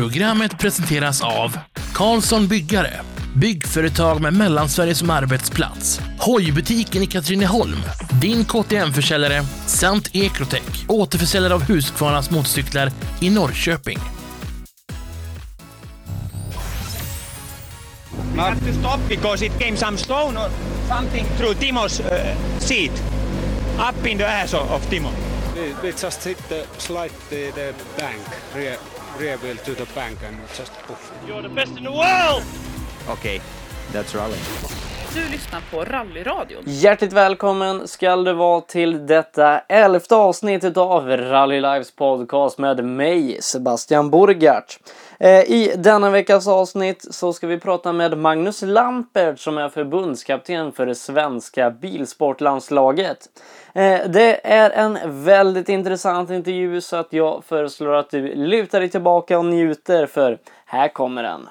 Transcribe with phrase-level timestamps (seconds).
[0.00, 1.58] Programmet presenteras av
[1.94, 3.00] Karlsson Byggare,
[3.36, 7.78] byggföretag med Mellansverige som arbetsplats, Hojbutiken i Katrineholm,
[8.20, 12.90] din KTM-försäljare samt Ecrotech, återförsäljare av Husqvarnas motorcyklar
[13.20, 13.98] i Norrköping.
[18.34, 20.50] We have to stop because it came some stone or
[20.88, 23.02] something through Timo's uh, seat,
[23.78, 25.10] up in the ass of, of Timo.
[25.54, 28.22] We, we just hit the slide the, the bank,
[28.56, 28.78] rear,
[29.20, 31.12] rear wheel to the bank and just poof.
[31.28, 32.42] You're the best in the world!
[33.08, 33.40] Okay,
[33.92, 34.38] that's rally.
[35.14, 36.62] Du lyssnar på Rallyradion.
[36.66, 43.38] Hjärtligt välkommen ska du vara till detta elfte avsnittet av Rally Lives podcast med mig,
[43.42, 44.78] Sebastian Borgart.
[45.18, 50.72] Eh, I denna veckas avsnitt så ska vi prata med Magnus Lampert som är förbundskapten
[50.72, 53.18] för det svenska bilsportlandslaget.
[53.74, 58.88] Eh, det är en väldigt intressant intervju så att jag föreslår att du lutar dig
[58.88, 61.48] tillbaka och njuter för här kommer den.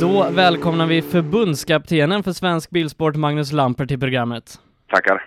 [0.00, 4.58] Då välkomnar vi förbundskaptenen för svensk bilsport, Magnus Lampert, till programmet.
[4.90, 5.26] Tackar.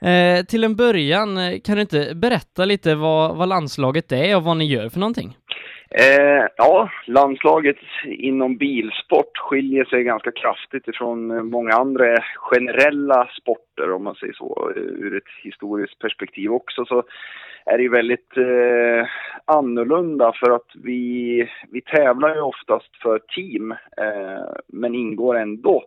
[0.00, 4.42] Eh, till en början, eh, kan du inte berätta lite vad, vad landslaget är och
[4.42, 5.36] vad ni gör för någonting?
[5.98, 12.04] Eh, ja, landslaget inom bilsport skiljer sig ganska kraftigt ifrån eh, många andra
[12.36, 16.84] generella sporter, om man säger så, eh, ur ett historiskt perspektiv också.
[16.84, 17.02] Så
[17.66, 19.06] är det ju väldigt eh,
[19.44, 25.84] annorlunda för att vi, vi tävlar ju oftast för team, eh, men ingår ändå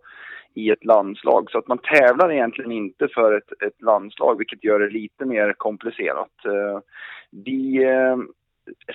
[0.53, 1.51] i ett landslag.
[1.51, 5.53] Så att man tävlar egentligen inte för ett, ett landslag, vilket gör det lite mer
[5.57, 6.45] komplicerat.
[6.45, 6.79] Eh,
[7.31, 8.17] vi eh,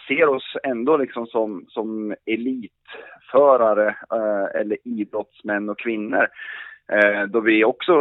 [0.09, 6.29] ser oss ändå liksom som, som elitförare eh, eller idrottsmän och kvinnor.
[6.93, 7.93] Eh, då vi också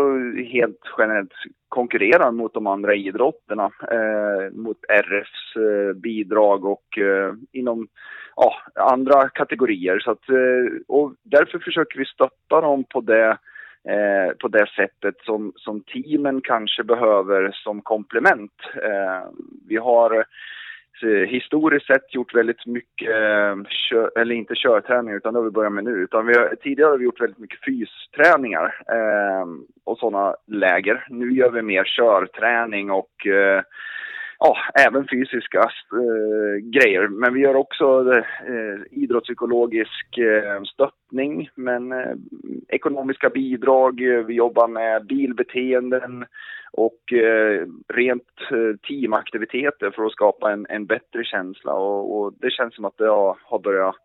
[0.51, 1.33] helt generellt
[1.69, 7.87] konkurrerar mot de andra idrotterna, eh, mot RFs eh, bidrag och eh, inom
[8.35, 9.99] ja, andra kategorier.
[9.99, 13.37] Så att, eh, och därför försöker vi stötta dem på det
[13.89, 18.53] Eh, på det sättet som, som teamen kanske behöver som komplement.
[18.75, 19.29] Eh,
[19.67, 20.23] vi har eh,
[21.03, 25.51] Eh, historiskt sett gjort väldigt mycket, eh, kör, eller inte körträning utan det har vi
[25.51, 29.45] börjat med nu, utan vi har, tidigare har vi gjort väldigt mycket fysträningar eh,
[29.83, 31.05] och sådana läger.
[31.09, 33.61] Nu gör vi mer körträning och eh,
[34.41, 34.57] ja,
[34.87, 37.07] även fysiska eh, grejer.
[37.07, 42.15] Men vi gör också eh, idrottspsykologisk eh, stöttning, men eh,
[42.67, 46.25] ekonomiska bidrag, vi jobbar med bilbeteenden
[46.71, 52.51] och eh, rent eh, teamaktiviteter för att skapa en, en bättre känsla och, och, det
[52.51, 53.95] känns som att det har, har börjat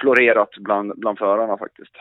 [0.00, 1.96] florerat bland, bland förarna faktiskt.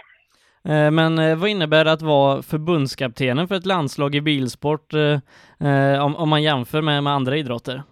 [0.66, 6.06] Eh, men eh, vad innebär det att vara förbundskaptenen för ett landslag i bilsport eh,
[6.06, 7.84] om, om man jämför med, med andra idrotter?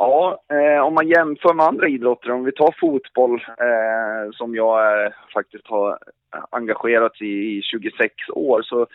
[0.00, 5.04] Ja, eh, om man jämför med andra idrotter, om vi tar fotboll eh, som jag
[5.04, 5.98] eh, faktiskt har
[6.50, 8.86] engagerat i i 26 år, så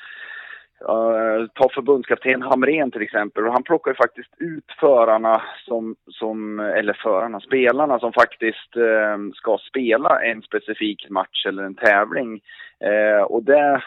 [0.90, 3.48] Uh, ta förbundskapten Hamrén till exempel.
[3.48, 9.32] Och han plockar ju faktiskt ut förarna som, som eller förarna, spelarna som faktiskt uh,
[9.34, 12.42] ska spela en specifik match eller en tävling.
[12.86, 13.84] Uh, och det,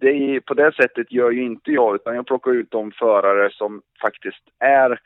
[0.00, 3.82] det, på det sättet gör ju inte jag, utan jag plockar ut de förare som
[4.02, 5.00] faktiskt är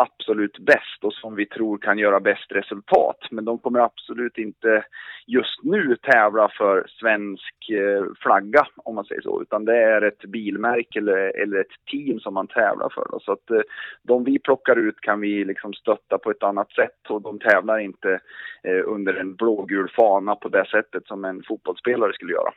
[0.00, 3.18] absolut bäst och som vi tror kan göra bäst resultat.
[3.30, 4.84] Men de kommer absolut inte
[5.26, 10.24] just nu tävla för svensk eh, flagga om man säger så, utan det är ett
[10.24, 13.18] bilmärke eller, eller ett team som man tävlar för.
[13.20, 13.60] Så att eh,
[14.02, 17.78] de vi plockar ut kan vi liksom stötta på ett annat sätt och de tävlar
[17.78, 18.20] inte
[18.62, 22.52] eh, under en blågul fana på det sättet som en fotbollsspelare skulle göra.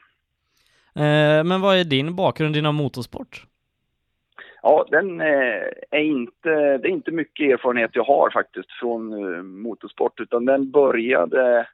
[1.43, 3.45] Men vad är din bakgrund inom motorsport?
[4.65, 9.43] Ja, den eh, är inte, det är inte mycket erfarenhet jag har faktiskt från eh,
[9.43, 11.67] motorsport utan den började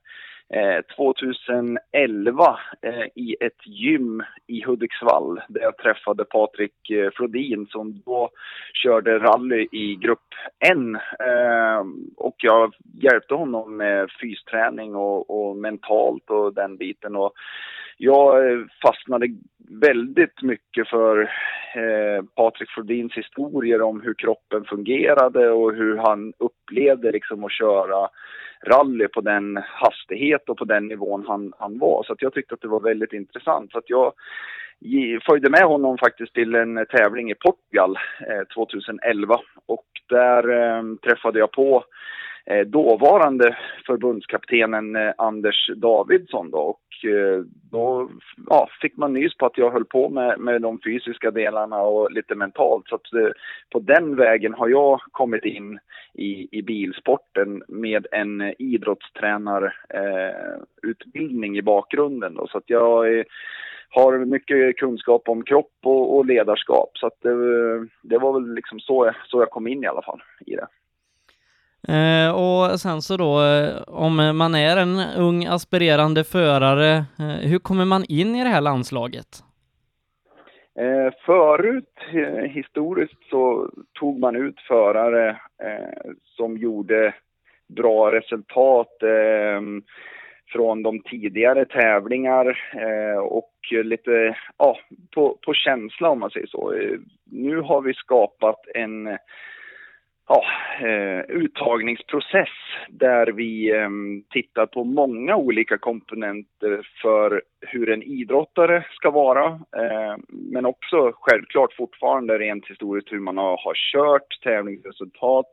[0.53, 8.01] Eh, 2011 eh, i ett gym i Hudiksvall där jag träffade Patrik eh, Flodin som
[8.05, 8.29] då
[8.73, 10.33] körde rally i grupp
[10.69, 10.95] N.
[11.19, 11.85] Eh,
[12.17, 17.15] och jag hjälpte honom med fysträning och, och mentalt och den biten.
[17.15, 17.33] Och
[17.97, 18.35] jag
[18.81, 19.27] fastnade
[19.69, 21.21] väldigt mycket för
[21.75, 28.09] eh, Patrik Flodins historier om hur kroppen fungerade och hur han upplevde liksom att köra
[28.67, 32.03] rally på den hastighet och på den nivån han, han var.
[32.03, 33.71] Så att jag tyckte att det var väldigt intressant.
[33.71, 34.13] Så att jag
[35.25, 37.97] följde med honom faktiskt till en tävling i Portugal
[38.27, 41.83] eh, 2011 och där eh, träffade jag på
[42.49, 46.51] Eh, dåvarande förbundskaptenen eh, Anders Davidsson.
[46.51, 48.09] Då, och eh, då
[48.49, 52.11] ja, fick man nys på att jag höll på med, med de fysiska delarna och
[52.11, 52.87] lite mentalt.
[52.87, 53.07] Så att,
[53.71, 55.79] på den vägen har jag kommit in
[56.13, 62.33] i, i bilsporten med en idrottstränarutbildning i bakgrunden.
[62.33, 63.25] Då, så att jag är
[63.91, 66.89] har mycket kunskap om kropp och, och ledarskap.
[66.93, 67.33] Så att det,
[68.01, 70.67] det, var väl liksom så så jag kom in i alla fall i det.
[71.87, 77.59] Eh, och sen så då, eh, om man är en ung aspirerande förare, eh, hur
[77.59, 79.43] kommer man in i det här landslaget?
[80.79, 85.29] Eh, förut, eh, historiskt, så tog man ut förare
[85.63, 87.13] eh, som gjorde
[87.67, 89.61] bra resultat eh,
[90.51, 93.53] från de tidigare tävlingar eh, och
[93.83, 94.77] lite ja,
[95.15, 96.73] på, på känsla om man säger så.
[97.25, 99.17] Nu har vi skapat en
[100.29, 100.43] ja,
[100.87, 102.49] eh, uttagningsprocess
[102.89, 103.89] där vi eh,
[104.29, 109.45] tittar på många olika komponenter för hur en idrottare ska vara.
[109.47, 115.49] Eh, men också självklart fortfarande rent historiskt hur man har, har kört, tävlingsresultat,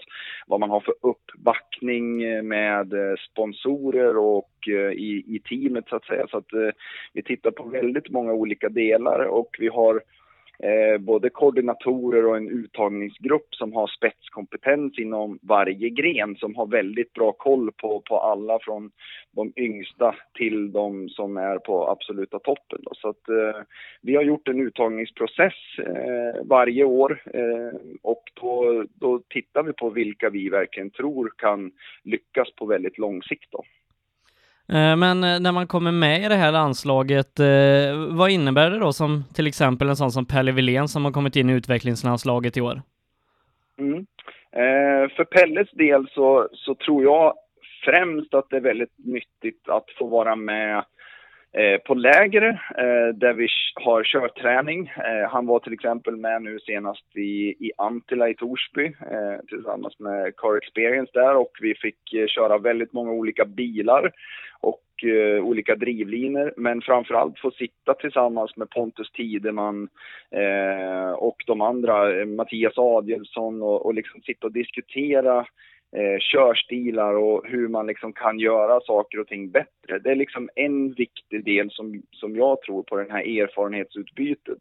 [0.47, 5.97] vad man har för uppbackning eh, med eh, sponsorer och eh, i, i teamet så
[5.97, 6.27] att säga.
[6.31, 6.75] Så att
[7.13, 10.01] vi tittar på väldigt många olika delar och vi har
[10.59, 17.13] eh, både koordinatorer och en uttagningsgrupp som har spetskompetens inom varje gren som har väldigt
[17.13, 18.91] bra koll på, på alla från
[19.31, 22.79] de yngsta till de som är på absoluta toppen.
[22.83, 22.91] Då.
[22.95, 23.63] Så att, eh,
[24.03, 29.91] vi har gjort en uttagningsprocess eh, varje år eh, och då, då tittar vi på
[29.91, 31.73] vilka vi verkligen tror kan
[32.05, 33.49] lyckas på väldigt lång sikt.
[33.51, 33.65] Då.
[34.69, 38.79] Eh, men eh, när man kommer med i det här landslaget, eh, vad innebär det
[38.79, 42.57] då som till exempel en sån som Pelle Wilén som har kommit in i utvecklingslandslaget
[42.57, 42.83] i år?
[43.79, 44.07] Mm.
[45.17, 47.35] för Pelles del så, så tror jag
[47.85, 50.85] främst att det är väldigt nyttigt att få vara med
[51.59, 52.43] Eh, på läger
[52.79, 54.93] eh, där vi har körträning.
[54.97, 58.93] Eh, han var till exempel med nu senast i, i Antila i Torsby
[59.49, 61.99] tillsammans med Car Experience där och vi fick
[62.29, 64.13] köra väldigt många olika bilar
[64.61, 64.83] och
[65.43, 69.89] olika drivlinor, men framförallt få sitta tillsammans med Pontus Tideman
[71.17, 75.47] och de andra, Mattias Adielsson och, och liksom sitta och diskutera
[75.97, 79.99] eh, körstilar och hur man liksom kan göra saker och ting bättre.
[79.99, 84.59] Det är liksom en viktig del som, som jag tror på det här erfarenhetsutbytet.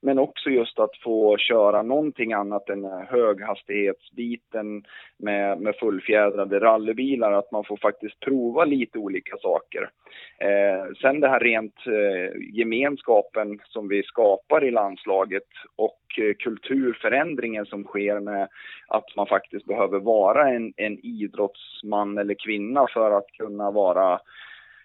[0.00, 4.84] Men också just att få köra någonting annat än höghastighetsbiten
[5.18, 9.90] med, med fullfjädrade rallybilar, att man får faktiskt prova lite olika saker.
[10.38, 17.66] Eh, sen det här rent eh, gemenskapen som vi skapar i landslaget och eh, kulturförändringen
[17.66, 18.48] som sker med
[18.88, 24.20] att man faktiskt behöver vara en, en idrottsman eller kvinna för att kunna vara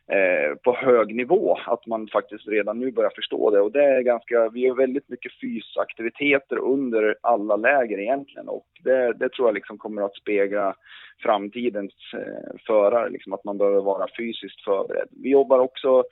[0.10, 1.58] Eh, på hög nivå.
[1.66, 3.62] Att man faktiskt redan nu börjar förstå det.
[3.62, 8.50] Och det är ganska, vi gör väldigt mycket fysaktiviteter under alla läger egentligen.
[8.50, 10.76] Och det, det tror jag liksom kommer att spegla
[11.24, 15.08] framtidens eh, förare, liksom att man behöver vara fysiskt förberedd.
[15.24, 16.04] Vi jobbar också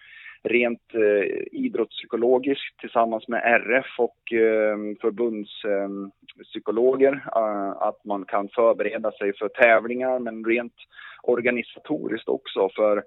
[0.44, 7.14] rent eh, idrottspsykologiskt tillsammans med RF och eh, förbundspsykologer.
[7.14, 10.76] Eh, eh, att man kan förbereda sig för tävlingar men rent
[11.24, 12.70] organisatoriskt också.
[12.76, 13.04] För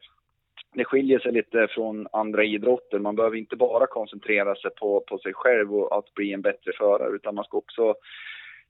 [0.79, 2.99] det skiljer sig lite från andra idrotter.
[2.99, 6.73] Man behöver inte bara koncentrera sig på, på sig själv och att bli en bättre
[6.79, 7.95] förare utan man ska också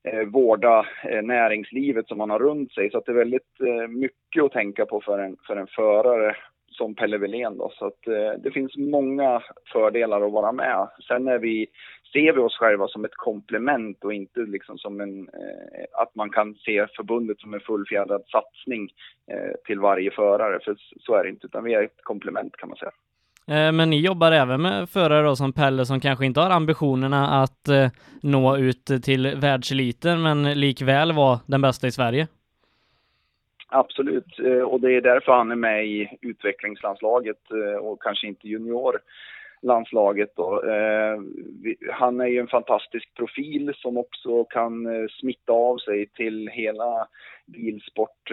[0.03, 2.91] eh, vårda eh, näringslivet som man har runt sig.
[2.91, 6.35] Så att det är väldigt eh, mycket att tänka på för en, för en förare
[6.71, 7.71] som Pelle Wilén då.
[7.75, 9.41] Så att eh, det finns många
[9.73, 10.87] fördelar att vara med.
[11.07, 11.67] Sen är vi,
[12.13, 16.29] ser vi oss själva som ett komplement och inte liksom som en, eh, att man
[16.29, 18.89] kan se förbundet som en fullfjädrad satsning
[19.31, 20.59] eh, till varje förare.
[20.63, 22.91] För så är det inte, utan vi är ett komplement kan man säga.
[23.47, 27.41] Eh, men ni jobbar även med förare då som Pelle som kanske inte har ambitionerna
[27.43, 27.69] att
[28.21, 32.27] nå ut till världseliten men likväl vara den bästa i Sverige?
[33.71, 37.51] Absolut, och det är därför han är med i utvecklingslandslaget
[37.81, 38.47] och kanske inte
[39.61, 40.63] landslaget Då.
[40.63, 41.19] Eh,
[41.91, 47.07] han är ju en fantastisk profil som också kan eh, smitta av sig till hela
[47.45, 48.31] bilsport,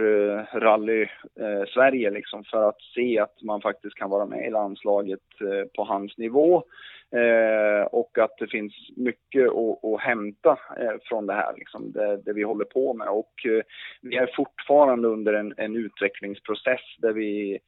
[0.53, 1.03] rally
[1.41, 5.69] eh, Sverige liksom för att se att man faktiskt kan vara med i landslaget eh,
[5.77, 6.65] på hans nivå
[7.11, 12.17] Eh, och att det finns mycket att, att hämta eh, från det här, liksom, det,
[12.17, 13.09] det, vi håller på med.
[13.09, 13.63] Och eh,
[14.01, 17.59] vi är fortfarande under en, en utvecklingsprocess där vi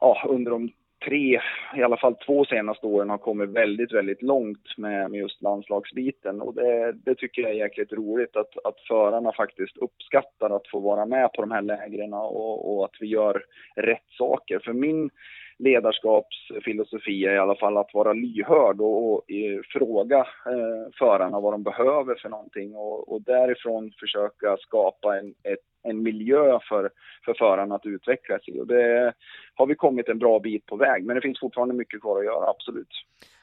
[0.00, 0.70] ja, under de
[1.04, 1.40] tre,
[1.76, 6.40] i alla fall två senaste åren har kommit väldigt, väldigt långt med, med just landslagsbiten.
[6.40, 10.80] Och det, det tycker jag är jäkligt roligt att, att förarna faktiskt uppskattar att få
[10.80, 13.44] vara med på de här lägren och, och att vi gör
[13.76, 14.58] rätt saker.
[14.58, 15.10] För min
[15.58, 21.52] ledarskapsfilosofi är i alla fall att vara lyhörd och, och eh, fråga eh, förarna vad
[21.52, 26.90] de behöver för någonting och, och därifrån försöka skapa en, ett, en miljö för,
[27.24, 28.60] för förarna att utvecklas i.
[28.60, 29.12] Och det
[29.54, 32.24] har vi kommit en bra bit på väg, men det finns fortfarande mycket kvar att
[32.24, 32.88] göra, absolut.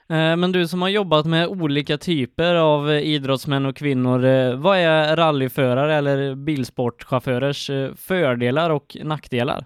[0.10, 4.78] Eh, men du som har jobbat med olika typer av eh, idrottsmän och kvinnor, vad
[4.78, 9.66] är rallyförare eller bilsportchaufförers fördelar och nackdelar?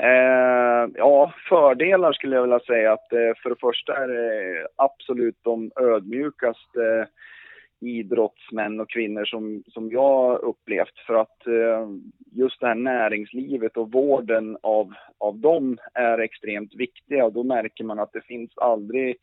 [0.00, 5.38] Eh, ja, fördelar skulle jag vilja säga att eh, för det första är det absolut
[5.42, 10.98] de ödmjukaste eh, idrottsmän och kvinnor som, som jag upplevt.
[11.06, 11.88] För att eh,
[12.32, 17.84] just det här näringslivet och vården av, av dem är extremt viktiga och då märker
[17.84, 19.16] man att det finns aldrig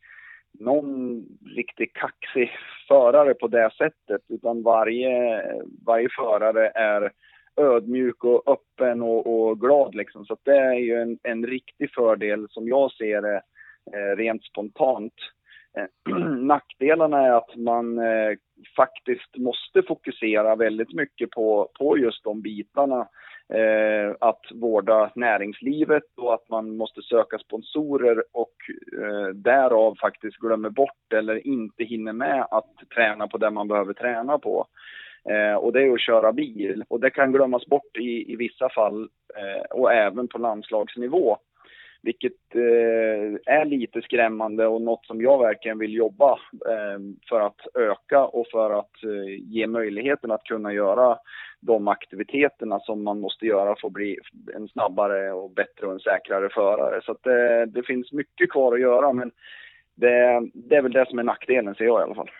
[0.52, 1.24] någon
[1.56, 2.50] riktigt kaxig
[2.88, 5.42] förare på det sättet utan varje,
[5.86, 7.12] varje förare är
[7.60, 10.24] ödmjuk och öppen och, och glad liksom.
[10.24, 13.42] Så det är ju en, en riktig fördel som jag ser det
[13.94, 15.14] eh, rent spontant.
[15.76, 18.36] Eh, nackdelarna är att man eh,
[18.76, 23.08] faktiskt måste fokusera väldigt mycket på, på just de bitarna.
[23.54, 28.54] Eh, att vårda näringslivet och att man måste söka sponsorer och
[29.02, 33.92] eh, därav faktiskt glömmer bort eller inte hinner med att träna på det man behöver
[33.92, 34.66] träna på.
[35.24, 36.84] Eh, och det är att köra bil.
[36.88, 41.38] Och det kan glömmas bort i, i vissa fall eh, och även på landslagsnivå.
[42.02, 46.32] Vilket eh, är lite skrämmande och något som jag verkligen vill jobba
[46.68, 46.98] eh,
[47.28, 51.18] för att öka och för att eh, ge möjligheten att kunna göra
[51.60, 54.18] de aktiviteterna som man måste göra för att bli
[54.54, 57.00] en snabbare och bättre och en säkrare förare.
[57.02, 59.30] Så att det, det finns mycket kvar att göra men
[59.94, 62.30] det, det är väl det som är nackdelen ser jag i alla fall.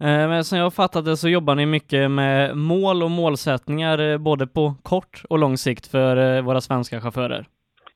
[0.00, 3.98] Eh, men som jag har fattat det så jobbar ni mycket med mål och målsättningar
[3.98, 7.46] eh, både på kort och lång sikt för eh, våra svenska chaufförer.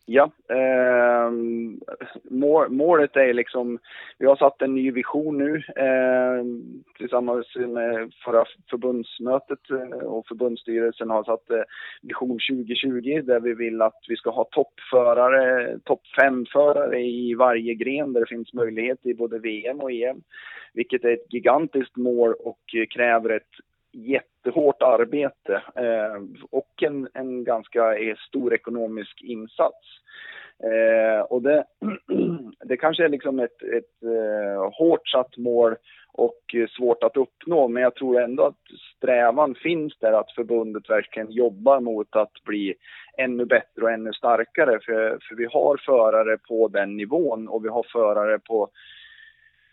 [0.06, 1.30] Ja, eh,
[2.68, 3.78] målet är liksom,
[4.18, 6.44] vi har satt en ny vision nu eh,
[6.98, 11.62] tillsammans med förra förbundsmötet eh, och förbundsstyrelsen har satt eh,
[12.02, 17.74] vision 2020 där vi vill att vi ska ha toppförare, topp fem förare i varje
[17.74, 20.22] gren där det finns möjlighet i både VM och EM
[20.74, 22.60] vilket är ett gigantiskt mål och
[22.94, 23.52] kräver ett
[23.94, 29.86] jättehårt arbete eh, och en, en ganska eh, stor ekonomisk insats.
[30.62, 31.64] Eh, och det,
[32.64, 35.76] det kanske är liksom ett, ett eh, hårt satt mål
[36.12, 38.60] och eh, svårt att uppnå, men jag tror ändå att
[38.96, 42.74] strävan finns där att förbundet verkligen jobbar mot att bli
[43.18, 44.78] ännu bättre och ännu starkare.
[44.82, 48.68] För, för vi har förare på den nivån och vi har förare på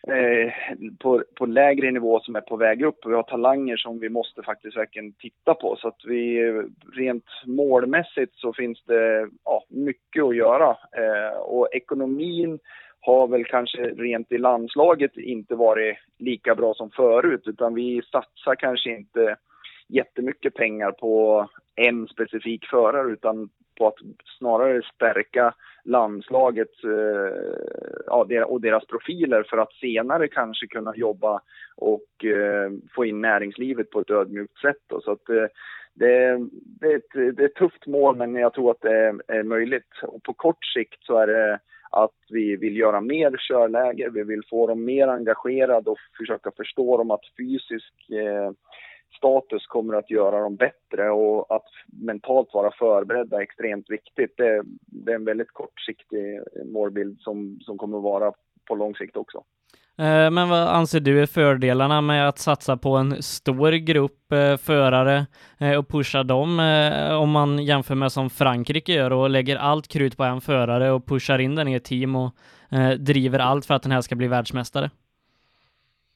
[0.07, 0.53] Eh,
[0.99, 3.05] på, på lägre nivå som är på väg upp.
[3.05, 5.75] Vi har talanger som vi måste faktiskt verkligen titta på.
[5.75, 6.51] Så att vi
[6.93, 10.69] rent målmässigt så finns det ja, mycket att göra.
[10.69, 12.59] Eh, och ekonomin
[13.01, 18.55] har väl kanske rent i landslaget inte varit lika bra som förut utan vi satsar
[18.55, 19.35] kanske inte
[19.89, 23.49] jättemycket pengar på en specifik förare utan
[23.81, 23.95] på att
[24.37, 31.41] snarare stärka landslaget eh, och deras profiler för att senare kanske kunna jobba
[31.75, 34.77] och eh, få in näringslivet på ett ödmjukt sätt.
[34.87, 35.01] Då.
[35.01, 35.45] Så att, eh,
[35.93, 36.37] det,
[36.79, 39.43] det, är ett, det är ett tufft mål men jag tror att det är, är
[39.43, 39.91] möjligt.
[40.03, 41.59] Och på kort sikt så är det
[41.89, 46.97] att vi vill göra mer körläger, vi vill få dem mer engagerade och försöka förstå
[46.97, 48.51] dem att fysisk eh,
[49.17, 54.33] status kommer att göra dem bättre och att mentalt vara förberedda är extremt viktigt.
[54.37, 58.33] Det, det är en väldigt kortsiktig målbild som, som kommer att vara
[58.67, 59.43] på lång sikt också.
[59.97, 64.57] Eh, men vad anser du är fördelarna med att satsa på en stor grupp eh,
[64.57, 65.25] förare
[65.57, 66.59] eh, och pusha dem
[67.21, 71.05] om man jämför med som Frankrike gör och lägger allt krut på en förare och
[71.05, 72.31] pushar in den i ett team och
[72.99, 74.89] driver allt för att den här ska bli världsmästare?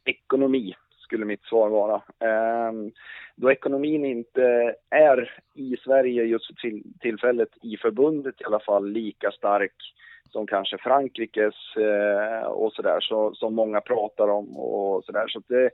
[0.05, 0.73] Ekonomi
[1.05, 2.01] skulle mitt svar vara.
[2.19, 2.91] Ehm,
[3.35, 9.31] då ekonomin inte är i Sverige just för tillfället, i förbundet i alla fall, lika
[9.31, 9.75] stark
[10.29, 15.27] som kanske Frankrikes eh, och sådär, så, som många pratar om och sådär.
[15.27, 15.69] Så det,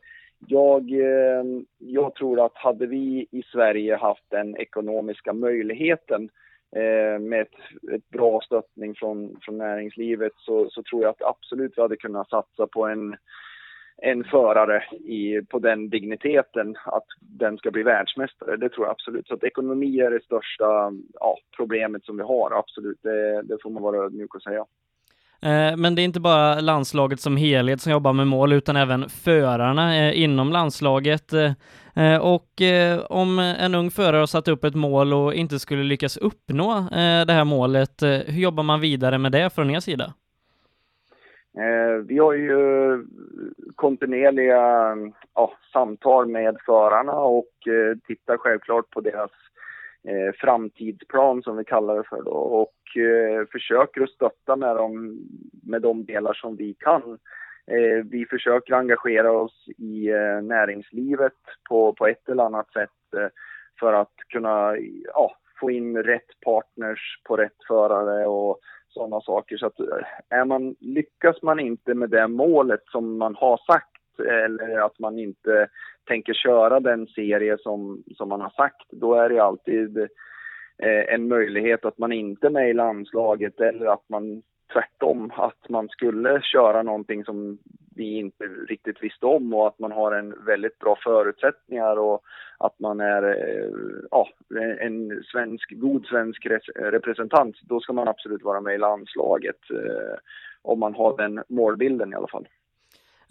[0.47, 1.43] jag, eh,
[1.77, 6.29] jag tror att hade vi i Sverige haft den ekonomiska möjligheten
[6.75, 11.73] eh, med ett, ett, bra stöttning från, från näringslivet så, så tror jag att absolut
[11.75, 13.15] vi hade kunnat satsa på en
[13.97, 18.57] en förare i, på den digniteten att den ska bli världsmästare.
[18.57, 19.27] Det tror jag absolut.
[19.27, 22.99] Så att ekonomi är det största ja, problemet som vi har, absolut.
[23.01, 24.65] Det, det får man vara ödmjuk och säga.
[25.43, 29.09] Eh, men det är inte bara landslaget som helhet som jobbar med mål, utan även
[29.09, 31.33] förarna eh, inom landslaget.
[31.33, 32.61] Eh, och
[33.09, 36.87] om en ung förare har satt upp ett mål och inte skulle lyckas uppnå
[37.27, 40.13] det här målet, hur jobbar man vidare med det från er sida?
[41.57, 42.99] Eh, vi har ju eh,
[43.75, 44.95] kontinuerliga
[45.35, 49.31] ja, samtal med förarna och eh, tittar självklart på deras
[50.41, 52.31] framtidsplan som vi kallar det för då.
[52.31, 55.19] Och eh, försöker att stötta med dem
[55.63, 57.17] med de delar som vi kan.
[57.67, 61.37] Eh, vi försöker engagera oss i eh, näringslivet
[61.69, 63.27] på, på ett eller annat sätt eh,
[63.79, 64.75] för att kunna
[65.13, 68.59] ja, få in rätt partners på rätt förare och
[68.93, 69.57] sådana saker.
[69.57, 73.87] Så att eh, är man, lyckas man inte med det målet som man har sagt
[74.19, 75.67] eller att man inte
[76.07, 80.09] tänker köra den serie som, som man har sagt, då är det alltid
[80.83, 84.41] Eh, en möjlighet att man inte är med i landslaget eller att man
[84.73, 87.57] tvärtom, att man skulle köra någonting som
[87.95, 92.23] vi inte riktigt visste om och att man har en väldigt bra förutsättningar och
[92.57, 93.69] att man är eh,
[94.11, 94.29] ja,
[94.79, 100.17] en svensk, god svensk representant, då ska man absolut vara med i landslaget eh,
[100.61, 102.47] om man har den målbilden i alla fall.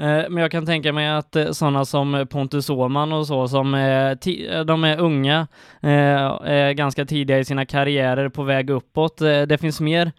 [0.01, 3.75] Eh, men jag kan tänka mig att eh, sådana som Pontus Åhman och så, som
[3.75, 5.47] är, de är unga,
[5.81, 9.19] eh, är ganska tidiga i sina karriärer på väg uppåt.
[9.19, 10.13] Det finns mer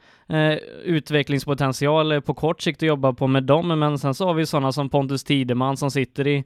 [0.84, 4.72] utvecklingspotential på kort sikt att jobba på med dem, men sen så har vi sådana
[4.72, 6.44] som Pontus Tideman som sitter i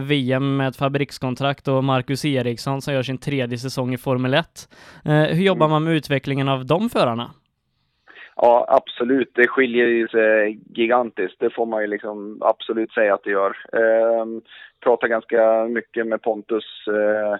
[0.00, 4.68] VM med ett fabrikskontrakt och Marcus Eriksson som gör sin tredje säsong i Formel 1.
[5.04, 7.30] Hur jobbar man med utvecklingen av de förarna?
[8.42, 9.30] Ja, absolut.
[9.34, 11.40] Det skiljer sig gigantiskt.
[11.40, 13.56] Det får man ju liksom absolut säga att det gör.
[13.72, 14.26] Eh,
[14.80, 17.36] pratade ganska mycket med Pontus eh,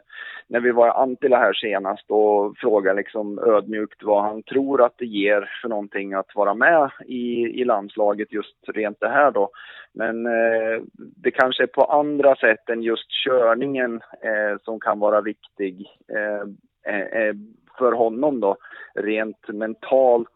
[0.46, 4.94] när vi var i Antilla här senast och frågade liksom ödmjukt vad han tror att
[4.98, 9.50] det ger för någonting att vara med i, i landslaget just rent det här då.
[9.92, 15.20] Men eh, det kanske är på andra sätt än just körningen eh, som kan vara
[15.20, 17.34] viktig eh, eh, eh
[17.80, 18.56] för honom då
[18.94, 20.28] rent mentalt,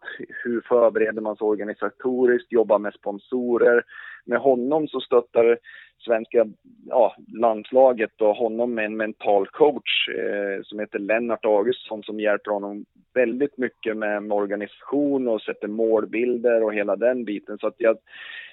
[0.44, 3.82] hur förbereder man sig organisatoriskt, jobbar med sponsorer.
[4.24, 5.58] Med honom så stöttar
[5.98, 6.46] svenska
[6.86, 12.50] ja, landslaget och honom med en mental coach eh, som heter Lennart Augustsson som hjälper
[12.50, 12.84] honom
[13.14, 17.58] väldigt mycket med, med organisation och sätter målbilder och hela den biten.
[17.58, 17.96] Så att jag,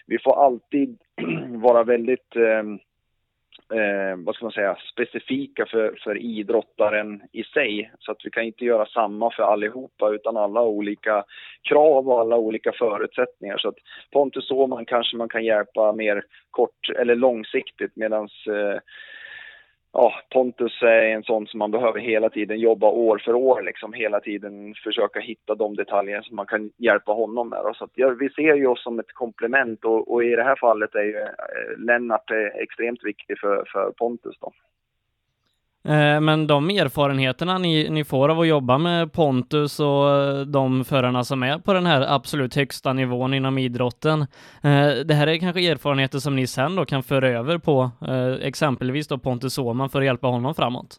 [0.08, 0.98] vi får alltid
[1.50, 2.64] vara väldigt eh,
[3.74, 7.92] eh, vad ska man säga, specifika för, för idrottaren i sig.
[8.00, 11.24] Så att vi kan inte göra samma för allihopa utan alla har olika
[11.70, 13.58] krav och alla olika förutsättningar.
[13.58, 13.78] Så att
[14.12, 18.80] Pontus Åhman kanske man kan hjälpa mer kort eller långsiktigt medan eh,
[19.94, 23.94] ja, Pontus är en sån som man behöver hela tiden jobba år för år, liksom
[23.94, 27.60] hela tiden försöka hitta de detaljer som man kan hjälpa honom med.
[27.76, 30.56] Så att, ja, vi ser ju oss som ett komplement och, och, i det här
[30.56, 34.52] fallet är ju eh, Lennart eh, extremt viktig för, för Pontus då.
[35.84, 40.86] Eh, men de erfarenheterna ni, ni får av att jobba med Pontus och eh, de
[40.86, 44.22] förarna som är på den här absolut högsta nivån inom idrotten,
[44.62, 47.92] eh, det här är kanske erfarenheter som ni sen då kan föra över på
[48.42, 50.98] exempelvis då Pontus Åhman för att hjälpa honom framåt?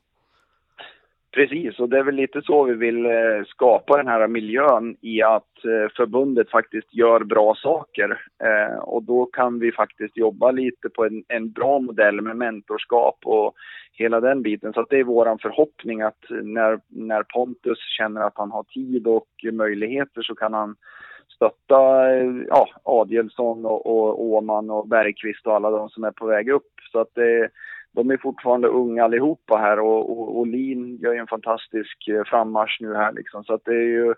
[1.33, 5.23] Precis, och det är väl lite så vi vill eh, skapa den här miljön i
[5.23, 8.21] att eh, förbundet faktiskt gör bra saker.
[8.45, 13.19] Eh, och då kan vi faktiskt jobba lite på en, en bra modell med mentorskap
[13.25, 13.55] och
[13.93, 14.73] hela den biten.
[14.73, 19.07] Så att det är vår förhoppning att när, när Pontus känner att han har tid
[19.07, 20.77] och möjligheter så kan han
[21.35, 22.11] stötta
[22.49, 26.73] ja, Adielsson och, och Åman och Bergqvist och alla de som är på väg upp.
[26.93, 27.49] Så att det
[27.93, 32.25] de är fortfarande unga allihopa här och, och, och Lin gör ju en fantastisk eh,
[32.25, 33.45] frammarsch nu här liksom.
[33.45, 34.15] Så att det är ju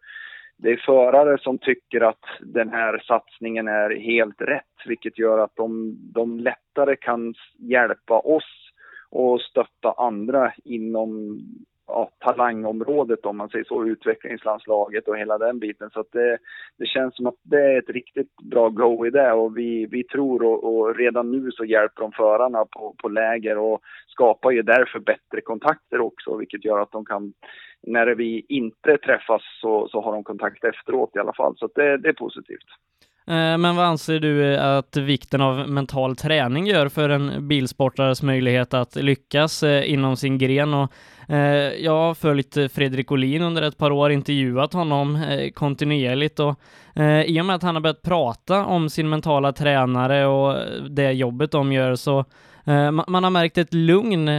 [0.56, 5.56] det är förare som tycker att den här satsningen är helt rätt, vilket gör att
[5.56, 8.70] de, de lättare kan hjälpa oss
[9.10, 11.38] och stötta andra inom
[11.86, 15.90] ja, talangområdet om man säger så, utvecklingslandslaget och hela den biten.
[15.90, 16.38] Så att det,
[16.78, 20.04] det känns som att det är ett riktigt bra go i det och vi, vi
[20.04, 24.62] tror och, och redan nu så hjälper de förarna på, på läger och skapar ju
[24.62, 27.32] därför bättre kontakter också, vilket gör att de kan,
[27.82, 31.56] när vi inte träffas så, så har de kontakt efteråt i alla fall.
[31.56, 32.68] Så det, det är positivt.
[33.26, 38.22] Eh, men vad anser du eh, att vikten av mental träning gör för en bilsportares
[38.22, 40.74] möjlighet att lyckas eh, inom sin gren?
[40.74, 40.92] Och
[41.78, 46.60] jag har följt Fredrik Olin under ett par år, intervjuat honom kontinuerligt och
[47.26, 50.56] i och med att han har börjat prata om sin mentala tränare och
[50.90, 52.24] det jobbet de gör så
[53.06, 54.30] man har märkt ett lugn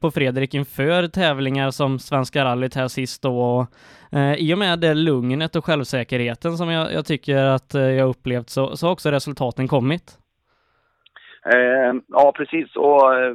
[0.00, 3.66] på Fredrik inför tävlingar som Svenska rallyt här sist då och
[4.12, 8.08] Eh, I och med det lugnet och självsäkerheten som jag, jag tycker att eh, jag
[8.08, 10.18] upplevt så, så har också resultaten kommit.
[11.44, 12.76] Eh, ja, precis.
[12.76, 13.34] Och eh,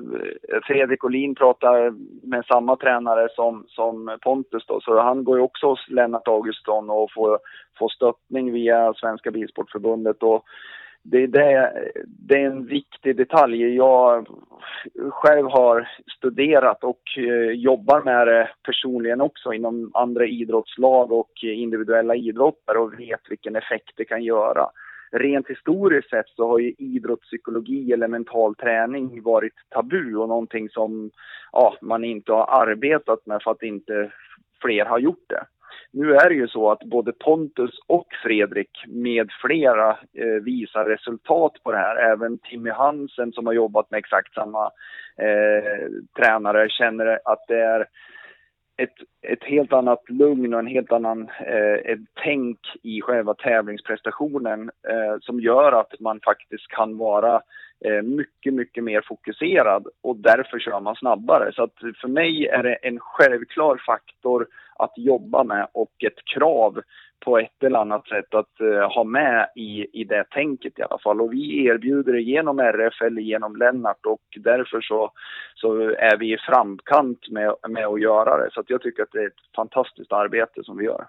[0.63, 1.93] Fredrik Olin pratar
[2.27, 6.89] med samma tränare som, som Pontus då, så han går ju också hos Lennart Augustsson
[6.89, 7.39] och får,
[7.79, 10.23] får stöttning via Svenska Bilsportförbundet.
[10.23, 10.43] Och
[11.11, 11.73] det, är det,
[12.05, 13.75] det är en viktig detalj.
[13.75, 14.27] Jag
[15.09, 22.15] själv har studerat och eh, jobbar med det personligen också inom andra idrottslag och individuella
[22.15, 24.69] idrotter och vet vilken effekt det kan göra.
[25.11, 31.11] Rent historiskt sett så har ju idrottspsykologi eller mental träning varit tabu och någonting som
[31.51, 34.11] ja, man inte har arbetat med för att inte
[34.61, 35.43] fler har gjort det.
[35.91, 41.53] Nu är det ju så att både Pontus och Fredrik med flera eh, visar resultat
[41.63, 41.95] på det här.
[41.95, 44.71] Även Timmy Hansen som har jobbat med exakt samma
[45.17, 47.85] eh, tränare känner att det är
[48.77, 54.71] ett, ett helt annat lugn och en helt annan eh, ett tänk i själva tävlingsprestationen
[54.89, 57.41] eh, som gör att man faktiskt kan vara
[57.85, 61.51] Eh, mycket, mycket mer fokuserad och därför kör man snabbare.
[61.53, 66.81] Så att för mig är det en självklar faktor att jobba med och ett krav
[67.25, 70.99] på ett eller annat sätt att uh, ha med i, i det tänket i alla
[70.99, 71.21] fall.
[71.21, 75.11] Och vi erbjuder det genom RF eller genom Lennart och därför så,
[75.55, 78.49] så är vi i framkant med, med att göra det.
[78.51, 81.05] Så att jag tycker att det är ett fantastiskt arbete som vi gör.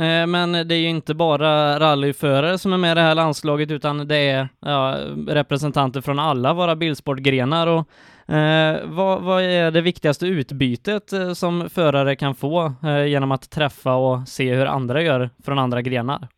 [0.00, 3.70] Eh, men det är ju inte bara rallyförare som är med i det här landslaget
[3.70, 4.96] utan det är ja,
[5.28, 7.88] representanter från alla våra bilsportgrenar och
[8.30, 13.50] Eh, vad, vad, är det viktigaste utbytet eh, som förare kan få eh, genom att
[13.50, 16.28] träffa och se hur andra gör från andra grenar?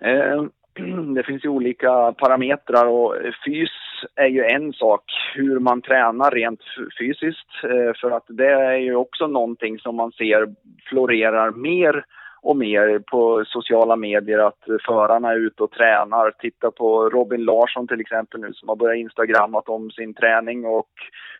[0.00, 0.44] Eh,
[1.14, 3.14] det finns ju olika parametrar och
[3.44, 3.70] fys
[4.14, 5.02] är ju en sak,
[5.34, 6.60] hur man tränar rent
[6.98, 7.50] fysiskt.
[7.64, 10.54] Eh, för att det är ju också någonting som man ser
[10.88, 12.04] florerar mer
[12.46, 16.30] och mer på sociala medier att förarna är ute och tränar.
[16.38, 20.90] Titta på Robin Larsson till exempel nu som har börjat instagrammat om sin träning och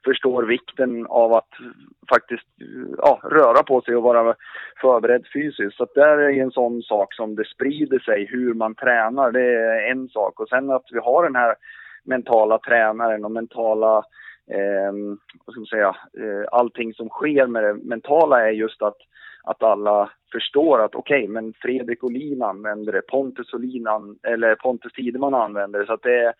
[0.04, 1.48] förstår vikten av att
[2.08, 2.46] faktiskt
[2.98, 4.34] ja, röra på sig och vara
[4.80, 5.76] förberedd fysiskt.
[5.76, 9.54] Så att där är en sån sak som det sprider sig hur man tränar, det
[9.54, 10.40] är en sak.
[10.40, 11.54] Och sen att vi har den här
[12.06, 13.96] mentala tränaren och mentala
[14.50, 14.92] eh,
[15.44, 18.96] vad ska man säga, eh, allting som sker med det mentala är just att
[19.46, 23.86] att alla förstår att okej, okay, men Fredrik Olin använder det, Pontus Olin
[24.22, 25.86] eller Pontus Tideman använder det.
[25.86, 26.34] Så att det är,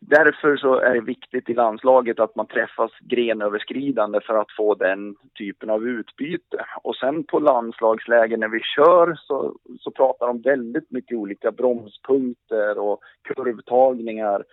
[0.00, 5.16] därför så är det viktigt i landslaget att man träffas grenöverskridande för att få den
[5.38, 6.64] typen av utbyte.
[6.82, 12.78] Och sen på landslagsläger när vi kör så, så pratar de väldigt mycket olika bromspunkter
[12.78, 14.44] och kurvtagningar.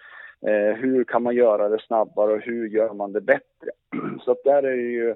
[0.47, 3.71] Eh, hur kan man göra det snabbare och hur gör man det bättre?
[4.25, 5.15] Så att där är det ju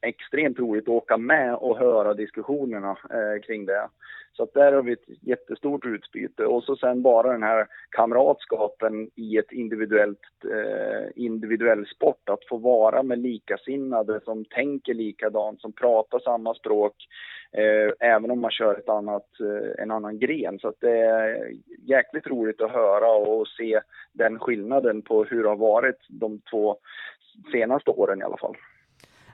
[0.00, 3.88] extremt roligt att åka med och höra diskussionerna eh, kring det.
[4.36, 9.10] Så att där har vi ett jättestort utbyte och så sen bara den här kamratskapen
[9.14, 12.28] i ett individuellt, eh, individuell sport.
[12.28, 16.94] Att få vara med likasinnade som tänker likadant, som pratar samma språk,
[17.52, 20.58] eh, även om man kör ett annat, eh, en annan gren.
[20.58, 21.52] Så att det är
[21.86, 23.80] jäkligt roligt att höra och se
[24.12, 26.76] den skillnaden på hur det har varit de två
[27.52, 28.56] senaste åren i alla fall.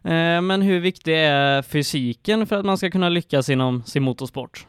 [0.05, 4.67] Eh, men hur viktig är fysiken för att man ska kunna lyckas inom sin motorsport?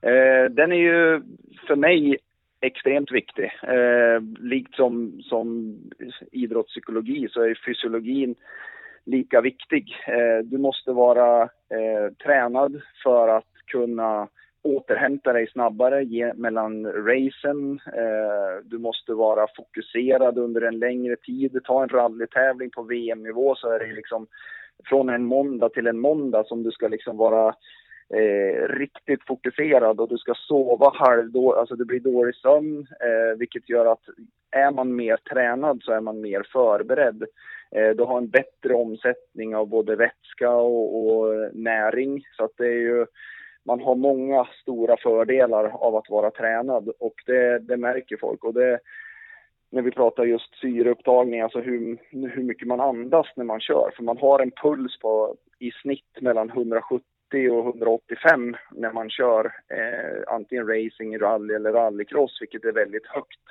[0.00, 1.22] Eh, den är ju
[1.66, 2.16] för mig
[2.60, 3.44] extremt viktig.
[3.62, 5.76] Eh, likt som, som
[6.32, 8.34] idrottspsykologi så är fysiologin
[9.04, 9.96] lika viktig.
[10.44, 11.48] du måste vara
[12.24, 14.28] tränad för att kunna
[14.66, 17.80] återhämta dig snabbare ge, mellan racen.
[17.86, 21.60] Eh, du måste vara fokuserad under en längre tid.
[21.64, 24.26] Ta en rallytävling på VM-nivå så är det liksom
[24.84, 27.54] från en måndag till en måndag som du ska liksom vara
[28.14, 31.58] eh, riktigt fokuserad och du ska sova halvdåligt.
[31.58, 34.02] alltså det blir dålig sömn, eh, vilket gör att
[34.50, 37.24] är man mer tränad så är man mer förberedd.
[37.70, 42.56] Eh, du har en bättre omsättning av både vätska och, och eh, näring så att
[42.56, 43.06] det är ju
[43.66, 48.44] man har många stora fördelar av att vara tränad och det, det märker folk.
[48.44, 48.78] Och det,
[49.70, 53.90] när vi pratar just syreupptagning, alltså hur, hur mycket man andas när man kör.
[53.96, 57.02] För man har en puls på i snitt mellan 170
[57.50, 63.44] och 185 när man kör eh, antingen racing, rally eller rallycross, vilket är väldigt högt.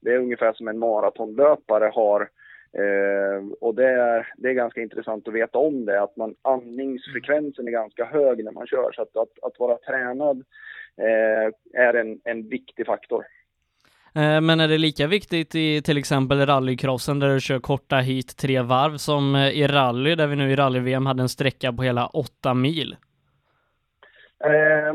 [0.00, 2.28] Det är ungefär som en maratonlöpare har
[2.78, 7.68] eh, och det är, det är ganska intressant att veta om det, att man, andningsfrekvensen
[7.68, 8.92] är ganska hög när man kör.
[8.92, 10.44] Så att, att, att vara tränad
[10.96, 13.24] eh, är en, en viktig faktor.
[14.14, 18.36] Eh, men är det lika viktigt i till exempel rallycrossen där du kör korta hit
[18.36, 21.82] tre varv som eh, i rally där vi nu i rally-VM hade en sträcka på
[21.82, 22.96] hela åtta mil?
[24.44, 24.94] Eh,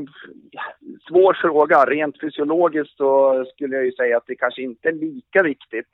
[1.08, 1.86] svår fråga.
[1.86, 5.90] Rent fysiologiskt så skulle jag ju säga att det kanske inte är lika viktigt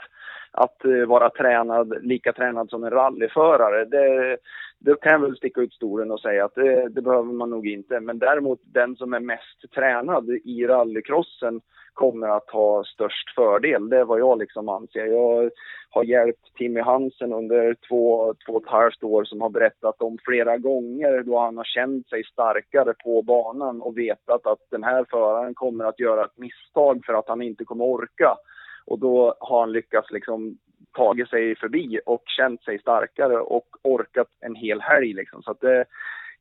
[0.53, 3.85] att eh, vara tränad, lika tränad som en rallyförare.
[3.85, 4.37] Det,
[4.79, 7.67] det kan jag väl sticka ut stolen och säga att det, det, behöver man nog
[7.67, 7.99] inte.
[7.99, 11.61] Men däremot den som är mest tränad i rallycrossen
[11.93, 13.89] kommer att ha störst fördel.
[13.89, 15.05] Det är vad jag liksom anser.
[15.05, 15.51] Jag
[15.89, 20.17] har hjälpt Timmy Hansen under två, två och ett halvt år som har berättat om
[20.25, 25.05] flera gånger då han har känt sig starkare på banan och vetat att den här
[25.09, 28.37] föraren kommer att göra ett misstag för att han inte kommer orka.
[28.85, 30.57] Och då har han lyckats liksom
[30.93, 35.43] tagit sig förbi och känt sig starkare och orkat en hel helg liksom.
[35.43, 35.85] Så att det,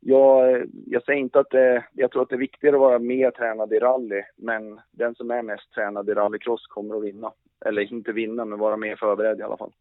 [0.01, 3.31] jag, jag säger inte att det, jag tror att det är viktigare att vara mer
[3.31, 7.33] tränad i rally, men den som är mest tränad i rallycross kommer att vinna.
[7.65, 9.73] Eller inte vinna, men vara mer förberedd i alla fall.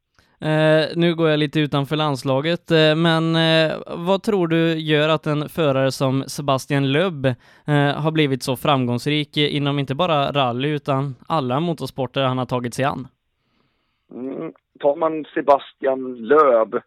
[0.42, 5.28] Eh, nu går jag lite utanför landslaget, eh, men eh, vad tror du gör att
[5.28, 7.34] en förare som Sebastian Löb eh,
[7.76, 12.86] har blivit så framgångsrik inom inte bara rally utan alla motorsporter han har tagit sig
[12.86, 13.08] an?
[14.12, 14.54] Mm.
[14.80, 16.82] Tar man Sebastian Löb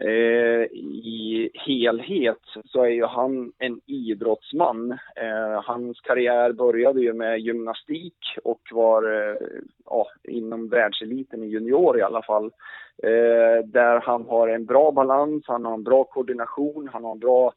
[0.00, 4.92] eh, i helhet så är ju han en idrottsman.
[4.92, 9.36] Eh, hans karriär började ju med gymnastik och var eh,
[9.84, 12.44] ja, inom världseliten i junior i alla fall.
[13.02, 17.18] Eh, där han har en bra balans, han har en bra koordination, han har en
[17.18, 17.52] bra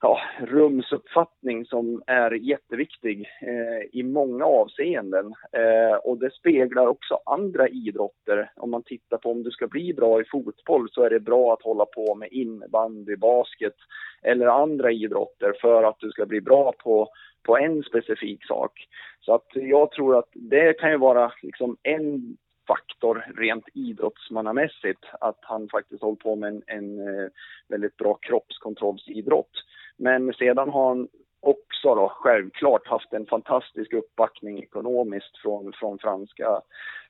[0.00, 5.34] ja, rumsuppfattning som är jätteviktig eh, i många avseenden.
[5.52, 8.50] Eh, och det speglar också andra idrotter.
[8.56, 11.52] Om man tittar på om du ska bli bra i fotboll så är det bra
[11.52, 13.74] att hålla på med innebandy, basket
[14.22, 17.08] eller andra idrotter för att du ska bli bra på,
[17.42, 18.88] på en specifik sak.
[19.20, 25.38] Så att jag tror att det kan ju vara liksom en faktor rent idrottsmannamässigt att
[25.42, 27.28] han faktiskt håller på med en, en eh,
[27.68, 29.50] väldigt bra kroppskontrollsidrott.
[29.98, 31.08] Men sedan har han
[31.40, 36.60] också då självklart haft en fantastisk uppbackning ekonomiskt från, från franska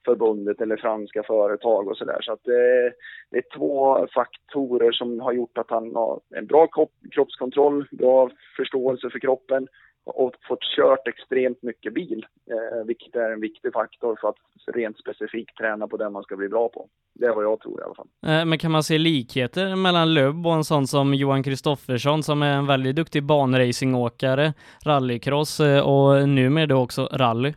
[0.05, 2.19] förbundet eller franska företag och sådär.
[2.21, 2.93] Så att det,
[3.31, 6.69] det, är två faktorer som har gjort att han har en bra
[7.11, 9.69] kroppskontroll, bra förståelse för kroppen
[10.09, 14.37] och fått kört extremt mycket bil, eh, vilket är en viktig faktor för att
[14.75, 16.89] rent specifikt träna på det man ska bli bra på.
[17.15, 18.09] Det är vad jag tror i alla fall.
[18.27, 22.43] Eh, men kan man se likheter mellan Löb och en sån som Johan Kristoffersson som
[22.43, 24.53] är en väldigt duktig banracingåkare,
[24.87, 27.55] rallycross eh, och numera då också rally?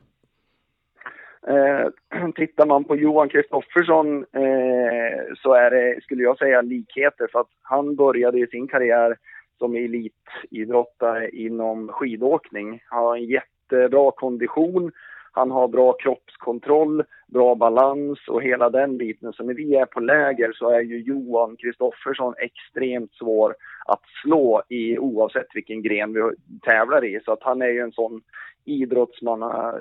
[1.47, 7.39] Eh, tittar man på Johan Kristoffersson eh, så är det, skulle jag säga, likheter för
[7.39, 9.17] att han började sin karriär
[9.61, 12.83] som elitidrottare inom skidåkning.
[12.85, 14.91] Han har en jättebra kondition,
[15.31, 19.33] han har bra kroppskontroll, bra balans och hela den biten.
[19.33, 24.63] Så när vi är på läger så är ju Johan Kristoffersson extremt svår att slå
[24.69, 26.21] i oavsett vilken gren vi
[26.61, 27.19] tävlar i.
[27.25, 28.21] Så att han är ju en sån
[28.65, 29.73] idrottsman eh,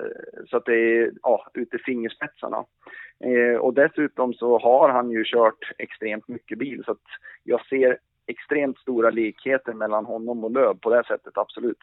[0.49, 2.65] så att det är ja, ute i fingerspetsarna.
[3.23, 7.07] Eh, och dessutom så har han ju kört extremt mycket bil så att
[7.43, 11.79] jag ser extremt stora likheter mellan honom och Löv på det sättet, absolut.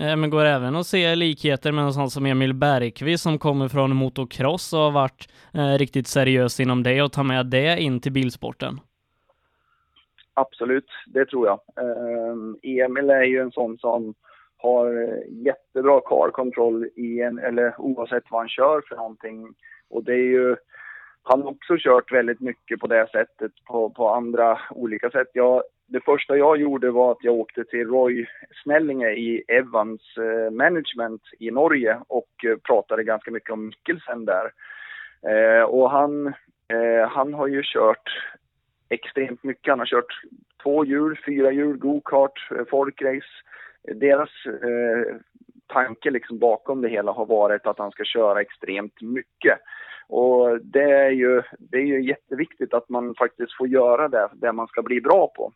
[0.00, 3.68] Eh, men går även att se likheter med en sån som Emil Bergqvist som kommer
[3.68, 8.00] från motocross och har varit eh, riktigt seriös inom det och tar med det in
[8.00, 8.80] till bilsporten?
[10.34, 11.60] Absolut, det tror jag.
[11.76, 14.14] Eh, Emil är ju en sån som
[14.56, 19.54] har jättebra car control i en, eller oavsett vad han kör för någonting.
[19.90, 20.56] Och det är ju,
[21.22, 25.28] han har också kört väldigt mycket på det sättet på, på andra olika sätt.
[25.32, 28.26] Jag det första jag gjorde var att jag åkte till Roy
[28.62, 34.52] Snellinge i Evans eh, Management i Norge och eh, pratade ganska mycket om Mikkelsen där.
[35.28, 36.26] Eh, och han,
[36.68, 38.08] eh, han har ju kört
[38.88, 39.70] extremt mycket.
[39.70, 40.22] Han har kört
[40.62, 43.32] två hjul, fyra hjul, go-kart, eh, folkrace.
[43.94, 45.16] Deras eh,
[45.66, 49.58] tanke liksom bakom det hela har varit att han ska köra extremt mycket.
[50.08, 54.52] Och det är ju, det är ju jätteviktigt att man faktiskt får göra det, det
[54.52, 55.52] man ska bli bra på.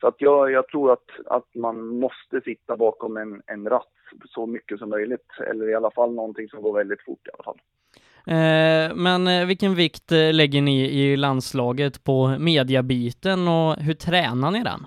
[0.00, 3.92] Så att jag, jag tror att, att man måste sitta bakom en, en ratt
[4.28, 7.44] så mycket som möjligt, eller i alla fall någonting som går väldigt fort i alla
[7.44, 7.60] fall.
[8.26, 14.50] Eh, men eh, vilken vikt eh, lägger ni i landslaget på mediabiten och hur tränar
[14.50, 14.86] ni den?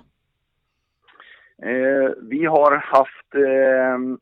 [1.62, 4.18] Eh, vi har haft, eh,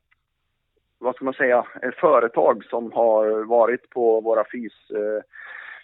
[0.99, 1.67] vad ska man säga,
[2.01, 4.73] företag som har varit på våra fys,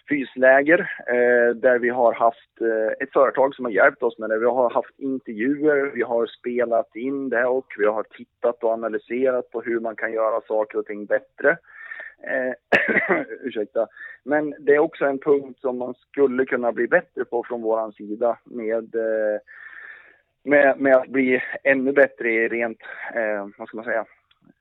[0.09, 4.39] fysläger eh, där vi har haft eh, ett företag som har hjälpt oss med det.
[4.39, 9.51] Vi har haft intervjuer, vi har spelat in det och vi har tittat och analyserat
[9.51, 11.57] på hur man kan göra saker och ting bättre.
[12.23, 12.53] Eh,
[13.41, 13.87] ursäkta.
[14.23, 17.91] Men det är också en punkt som man skulle kunna bli bättre på från våran
[17.91, 19.39] sida med eh,
[20.43, 22.81] med, med att bli ännu bättre rent,
[23.15, 24.05] eh, vad ska man säga,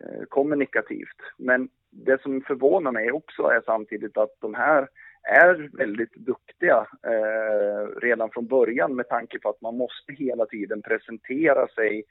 [0.01, 1.21] eh, kommunikativt.
[1.37, 4.89] Men det som förvånar mig också är samtidigt att de här
[5.27, 10.83] är väldigt duktiga eh, redan från början med tanke på att man måste hela tiden
[10.83, 12.05] presentera sig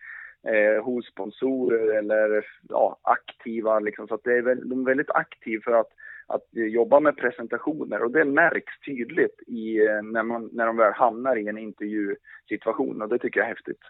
[0.47, 3.79] eh, hos sponsorer eller ja, aktiva.
[3.79, 5.89] Liksom, så att det är, de är väldigt aktiva för att,
[6.27, 10.93] att jobba med presentationer och det märks tydligt i, eh, när, man, när de väl
[10.93, 13.81] hamnar i en intervjusituation och det tycker jag är häftigt.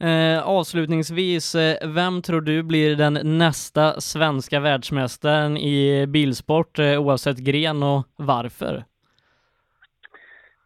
[0.00, 7.38] Eh, avslutningsvis, eh, vem tror du blir den nästa svenska världsmästaren i bilsport eh, oavsett
[7.38, 8.84] gren och varför?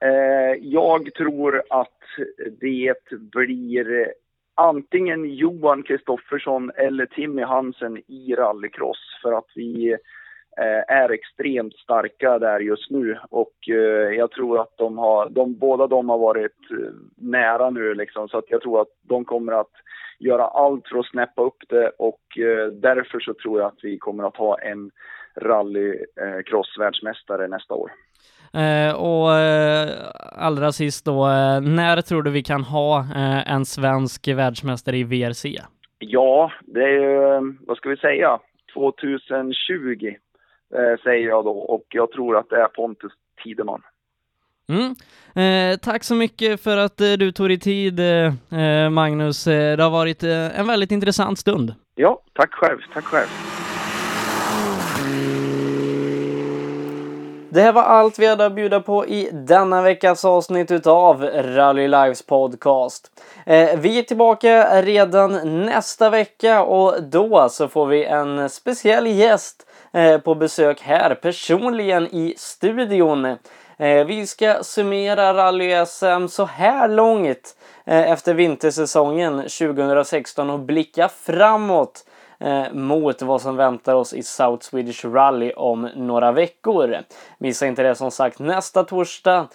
[0.01, 1.99] Eh, jag tror att
[2.61, 4.13] det blir
[4.55, 9.97] antingen Johan Kristoffersson eller Timmy Hansen i rallycross för att vi
[10.89, 13.19] är extremt starka där just nu.
[13.31, 16.77] Och eh, jag tror att de har, de, båda de har varit eh,
[17.17, 18.29] nära nu liksom.
[18.29, 19.73] Så att jag tror att de kommer att
[20.19, 21.89] göra allt för att snäppa upp det.
[21.99, 22.21] Och
[22.73, 24.91] därför så tror jag att vi kommer att ha en
[25.37, 27.91] rallycross-världsmästare nästa år.
[28.55, 29.89] Eh, och eh,
[30.33, 35.05] allra sist då, eh, när tror du vi kan ha eh, en svensk världsmästare i
[35.05, 35.59] VRC?
[35.99, 38.39] Ja, det är, vad ska vi säga,
[38.75, 40.15] 2020 eh,
[41.05, 43.13] säger jag då och jag tror att det är Pontus
[43.45, 43.83] Tideman.
[44.69, 44.95] Mm.
[45.35, 49.45] Eh, tack så mycket för att eh, du tog dig tid eh, Magnus.
[49.45, 51.75] det har varit en väldigt intressant stund.
[51.95, 52.79] Ja, tack själv.
[52.95, 53.29] Tack själv.
[57.53, 61.89] Det här var allt vi hade att bjuda på i denna veckas avsnitt utav Rally
[61.89, 63.11] Lives podcast.
[63.47, 69.67] Eh, vi är tillbaka redan nästa vecka och då så får vi en speciell gäst
[69.67, 73.25] eh, Eh, på besök här personligen i studion.
[73.77, 82.05] Eh, vi ska summera rally-SM så här långt eh, efter vintersäsongen 2016 och blicka framåt
[82.73, 86.99] mot vad som väntar oss i South Swedish Rally om några veckor.
[87.39, 89.49] Missa inte det som sagt nästa torsdag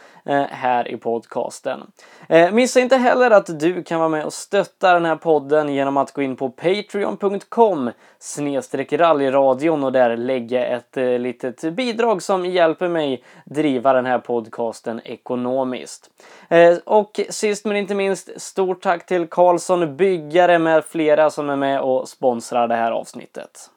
[0.50, 1.91] här i podcasten.
[2.30, 5.98] Eh, missa inte heller att du kan vara med och stötta den här podden genom
[5.98, 12.46] att gå in på patreon.com snedstreck rallyradion och där lägga ett eh, litet bidrag som
[12.46, 16.10] hjälper mig driva den här podcasten ekonomiskt.
[16.50, 21.56] Eh, och sist men inte minst, stort tack till Karlsson Byggare med flera som är
[21.56, 23.70] med och sponsrar det här avsnittet.